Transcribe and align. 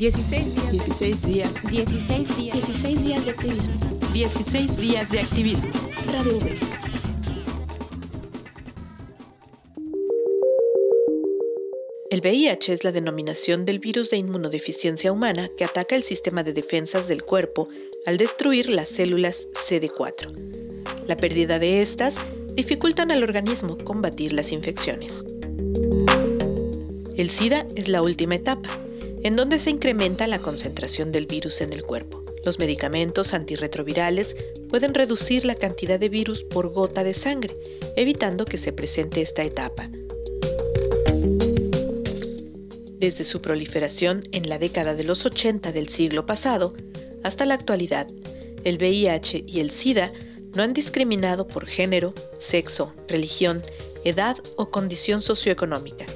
16 0.00 0.54
días. 0.54 0.70
16 0.70 1.22
días. 1.26 1.54
16 1.70 2.36
días. 2.38 2.54
16 2.54 3.04
días 3.04 3.24
de 3.26 3.30
activismo. 3.32 3.74
16 4.14 4.76
días 4.78 5.10
de 5.10 5.20
activismo. 5.20 5.70
Radio 6.06 6.38
V. 6.38 6.58
El 12.10 12.20
VIH 12.22 12.72
es 12.72 12.82
la 12.82 12.92
denominación 12.92 13.66
del 13.66 13.78
virus 13.78 14.08
de 14.08 14.16
inmunodeficiencia 14.16 15.12
humana 15.12 15.50
que 15.58 15.64
ataca 15.64 15.96
el 15.96 16.02
sistema 16.02 16.44
de 16.44 16.54
defensas 16.54 17.06
del 17.06 17.22
cuerpo 17.22 17.68
al 18.06 18.16
destruir 18.16 18.70
las 18.70 18.88
células 18.88 19.48
CD4. 19.52 20.32
La 21.08 21.18
pérdida 21.18 21.58
de 21.58 21.82
estas 21.82 22.14
dificultan 22.54 23.10
al 23.10 23.22
organismo 23.22 23.76
combatir 23.76 24.32
las 24.32 24.50
infecciones. 24.50 25.26
El 27.18 27.28
SIDA 27.28 27.66
es 27.76 27.88
la 27.88 28.00
última 28.00 28.36
etapa, 28.36 28.70
en 29.22 29.36
donde 29.36 29.58
se 29.58 29.70
incrementa 29.70 30.26
la 30.26 30.38
concentración 30.38 31.12
del 31.12 31.26
virus 31.26 31.60
en 31.60 31.72
el 31.72 31.82
cuerpo. 31.82 32.24
Los 32.44 32.58
medicamentos 32.58 33.34
antirretrovirales 33.34 34.36
pueden 34.68 34.94
reducir 34.94 35.44
la 35.44 35.54
cantidad 35.54 36.00
de 36.00 36.08
virus 36.08 36.44
por 36.44 36.70
gota 36.70 37.04
de 37.04 37.14
sangre, 37.14 37.54
evitando 37.96 38.44
que 38.44 38.58
se 38.58 38.72
presente 38.72 39.20
esta 39.20 39.42
etapa. 39.42 39.90
Desde 42.98 43.24
su 43.24 43.40
proliferación 43.40 44.22
en 44.32 44.48
la 44.48 44.58
década 44.58 44.94
de 44.94 45.04
los 45.04 45.24
80 45.24 45.72
del 45.72 45.88
siglo 45.88 46.26
pasado 46.26 46.74
hasta 47.22 47.46
la 47.46 47.54
actualidad, 47.54 48.06
el 48.64 48.76
VIH 48.76 49.44
y 49.46 49.60
el 49.60 49.70
SIDA 49.70 50.10
no 50.54 50.62
han 50.62 50.72
discriminado 50.72 51.46
por 51.46 51.66
género, 51.66 52.12
sexo, 52.38 52.92
religión, 53.08 53.62
edad 54.04 54.36
o 54.56 54.70
condición 54.70 55.22
socioeconómica. 55.22 56.06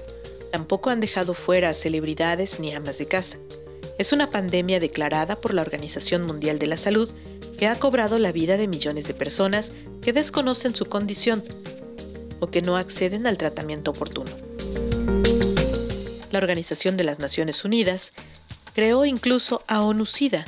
Tampoco 0.54 0.90
han 0.90 1.00
dejado 1.00 1.34
fuera 1.34 1.70
a 1.70 1.74
celebridades 1.74 2.60
ni 2.60 2.72
amas 2.72 2.98
de 2.98 3.06
casa. 3.06 3.38
Es 3.98 4.12
una 4.12 4.30
pandemia 4.30 4.78
declarada 4.78 5.40
por 5.40 5.52
la 5.52 5.62
Organización 5.62 6.22
Mundial 6.22 6.61
de 6.61 6.69
la 6.69 6.77
Salud 6.77 7.11
que 7.58 7.66
ha 7.66 7.74
cobrado 7.74 8.19
la 8.19 8.33
vida 8.33 8.56
de 8.56 8.69
millones 8.69 9.06
de 9.08 9.14
personas 9.14 9.72
que 10.00 10.12
desconocen 10.12 10.74
su 10.74 10.86
condición 10.86 11.42
o 12.41 12.48
que 12.48 12.62
no 12.62 12.77
acceden 12.77 13.27
al 13.27 13.36
tratamiento 13.36 13.91
oportuno 13.91 14.30
la 16.34 16.38
Organización 16.38 16.96
de 16.96 17.05
las 17.05 17.20
Naciones 17.20 17.64
Unidas 17.64 18.12
creó 18.74 19.05
incluso 19.05 19.62
a 19.68 19.83
ONU-SIDA 19.83 20.44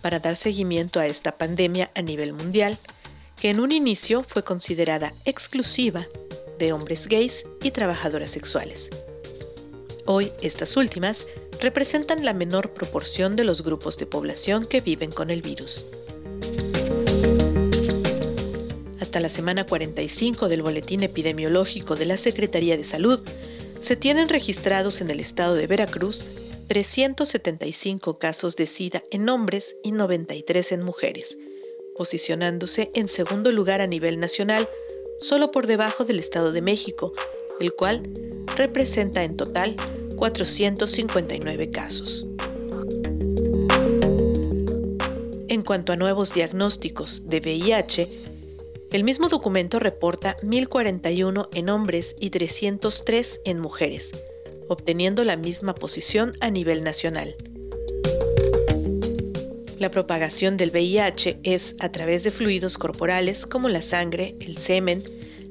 para 0.00 0.20
dar 0.20 0.36
seguimiento 0.36 1.00
a 1.00 1.08
esta 1.08 1.36
pandemia 1.36 1.90
a 1.96 2.02
nivel 2.02 2.32
mundial, 2.32 2.78
que 3.40 3.50
en 3.50 3.58
un 3.58 3.72
inicio 3.72 4.22
fue 4.22 4.44
considerada 4.44 5.12
exclusiva 5.24 6.06
de 6.60 6.72
hombres 6.72 7.08
gays 7.08 7.42
y 7.62 7.72
trabajadoras 7.72 8.30
sexuales. 8.30 8.90
Hoy 10.06 10.32
estas 10.42 10.76
últimas 10.76 11.28
representan 11.60 12.26
la 12.26 12.34
menor 12.34 12.74
proporción 12.74 13.36
de 13.36 13.44
los 13.44 13.62
grupos 13.62 13.96
de 13.96 14.04
población 14.04 14.66
que 14.66 14.82
viven 14.82 15.10
con 15.10 15.30
el 15.30 15.40
virus. 15.40 15.86
Hasta 19.00 19.18
la 19.20 19.30
semana 19.30 19.64
45 19.64 20.48
del 20.48 20.60
Boletín 20.60 21.02
Epidemiológico 21.02 21.96
de 21.96 22.04
la 22.04 22.18
Secretaría 22.18 22.76
de 22.76 22.84
Salud, 22.84 23.18
se 23.80 23.96
tienen 23.96 24.28
registrados 24.28 25.00
en 25.00 25.08
el 25.08 25.20
estado 25.20 25.54
de 25.54 25.66
Veracruz 25.66 26.24
375 26.68 28.18
casos 28.18 28.56
de 28.56 28.66
SIDA 28.66 29.04
en 29.10 29.26
hombres 29.30 29.74
y 29.82 29.92
93 29.92 30.72
en 30.72 30.82
mujeres, 30.82 31.38
posicionándose 31.96 32.90
en 32.94 33.08
segundo 33.08 33.52
lugar 33.52 33.80
a 33.80 33.86
nivel 33.86 34.20
nacional, 34.20 34.68
solo 35.20 35.50
por 35.50 35.66
debajo 35.66 36.04
del 36.04 36.18
Estado 36.18 36.52
de 36.52 36.60
México, 36.60 37.14
el 37.58 37.72
cual 37.72 38.02
representa 38.56 39.24
en 39.24 39.36
total 39.36 39.76
459 40.16 41.70
casos. 41.70 42.26
En 45.48 45.62
cuanto 45.62 45.92
a 45.92 45.96
nuevos 45.96 46.34
diagnósticos 46.34 47.22
de 47.26 47.38
VIH, 47.40 48.08
el 48.92 49.04
mismo 49.04 49.28
documento 49.28 49.78
reporta 49.78 50.36
1.041 50.42 51.48
en 51.52 51.68
hombres 51.68 52.14
y 52.20 52.30
303 52.30 53.40
en 53.44 53.58
mujeres, 53.58 54.12
obteniendo 54.68 55.24
la 55.24 55.36
misma 55.36 55.74
posición 55.74 56.36
a 56.40 56.50
nivel 56.50 56.84
nacional. 56.84 57.36
La 59.78 59.90
propagación 59.90 60.56
del 60.56 60.70
VIH 60.70 61.40
es 61.42 61.74
a 61.80 61.90
través 61.90 62.22
de 62.22 62.30
fluidos 62.30 62.78
corporales 62.78 63.46
como 63.46 63.68
la 63.68 63.82
sangre, 63.82 64.36
el 64.40 64.58
semen, 64.58 65.02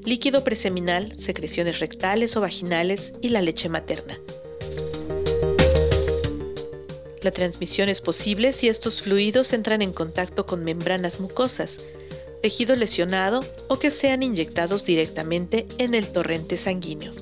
líquido 0.04 0.44
preseminal, 0.44 1.16
secreciones 1.16 1.80
rectales 1.80 2.36
o 2.36 2.40
vaginales 2.40 3.12
y 3.20 3.28
la 3.28 3.42
leche 3.42 3.68
materna. 3.68 4.18
La 7.24 7.30
transmisión 7.30 7.88
es 7.88 8.02
posible 8.02 8.52
si 8.52 8.68
estos 8.68 9.00
fluidos 9.00 9.54
entran 9.54 9.80
en 9.80 9.94
contacto 9.94 10.44
con 10.44 10.62
membranas 10.62 11.20
mucosas, 11.20 11.80
tejido 12.42 12.76
lesionado 12.76 13.42
o 13.68 13.78
que 13.78 13.90
sean 13.90 14.22
inyectados 14.22 14.84
directamente 14.84 15.66
en 15.78 15.94
el 15.94 16.06
torrente 16.12 16.58
sanguíneo. 16.58 17.12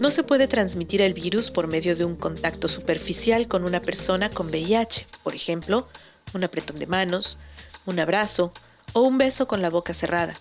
No 0.00 0.10
se 0.10 0.24
puede 0.24 0.48
transmitir 0.48 1.00
el 1.00 1.14
virus 1.14 1.52
por 1.52 1.68
medio 1.68 1.94
de 1.94 2.04
un 2.04 2.16
contacto 2.16 2.66
superficial 2.66 3.46
con 3.46 3.62
una 3.62 3.80
persona 3.80 4.30
con 4.30 4.48
VIH, 4.48 5.06
por 5.22 5.36
ejemplo, 5.36 5.86
un 6.34 6.42
apretón 6.42 6.80
de 6.80 6.88
manos, 6.88 7.38
un 7.86 8.00
abrazo 8.00 8.52
o 8.94 9.02
un 9.02 9.16
beso 9.16 9.46
con 9.46 9.62
la 9.62 9.70
boca 9.70 9.94
cerrada. 9.94 10.34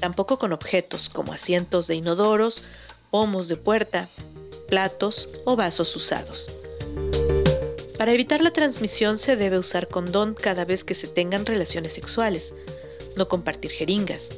Tampoco 0.00 0.40
con 0.40 0.52
objetos 0.52 1.10
como 1.10 1.32
asientos 1.32 1.86
de 1.86 1.94
inodoros, 1.94 2.64
pomos 3.12 3.46
de 3.46 3.56
puerta, 3.56 4.08
platos 4.70 5.28
o 5.44 5.56
vasos 5.56 5.94
usados. 5.94 6.50
Para 7.98 8.12
evitar 8.12 8.40
la 8.40 8.50
transmisión 8.50 9.18
se 9.18 9.36
debe 9.36 9.58
usar 9.58 9.86
condón 9.86 10.32
cada 10.32 10.64
vez 10.64 10.84
que 10.84 10.94
se 10.94 11.06
tengan 11.06 11.44
relaciones 11.44 11.92
sexuales, 11.92 12.54
no 13.16 13.28
compartir 13.28 13.72
jeringas. 13.72 14.30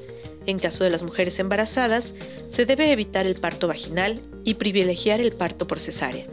En 0.46 0.58
caso 0.58 0.82
de 0.82 0.90
las 0.90 1.04
mujeres 1.04 1.38
embarazadas, 1.38 2.14
se 2.50 2.66
debe 2.66 2.90
evitar 2.90 3.26
el 3.26 3.36
parto 3.36 3.68
vaginal 3.68 4.18
y 4.42 4.54
privilegiar 4.54 5.20
el 5.20 5.30
parto 5.30 5.68
por 5.68 5.78
cesárea, 5.78 6.26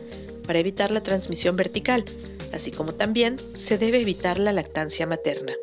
para 0.47 0.57
evitar 0.57 0.89
la 0.89 1.03
transmisión 1.03 1.55
vertical, 1.55 2.03
así 2.51 2.71
como 2.71 2.93
también 2.93 3.35
se 3.55 3.77
debe 3.77 4.01
evitar 4.01 4.39
la 4.39 4.51
lactancia 4.51 5.05
materna. 5.05 5.53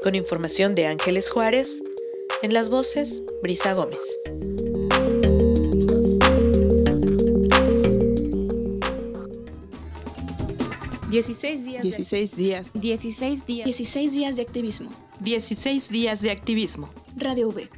Con 0.00 0.14
información 0.14 0.76
de 0.76 0.86
Ángeles 0.86 1.28
Juárez, 1.28 1.82
en 2.42 2.54
las 2.54 2.68
voces, 2.68 3.22
Brisa 3.42 3.72
Gómez. 3.74 4.00
16 11.10 11.64
días. 11.64 11.82
16 11.82 12.36
días. 12.36 12.70
16 12.74 13.46
días. 13.46 13.64
16 13.64 14.12
días 14.12 14.36
de 14.36 14.42
activismo. 14.42 14.90
16 15.20 15.88
días 15.88 16.20
de 16.20 16.30
activismo. 16.30 16.90
Radio 17.16 17.48
V. 17.48 17.68